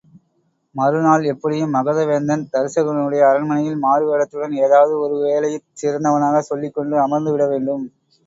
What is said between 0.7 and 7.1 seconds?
மறுநாள் எப்படியும் மகத வேந்தன் தருசகனுடைய அரண்மனையில், மாறுவேடத்துடன் ஏதாவது ஒருவேலையிற் சிறந்தவனாகச் சொல்லிக்கொண்டு